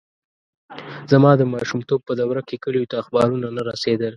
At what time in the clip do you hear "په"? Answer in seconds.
2.05-2.13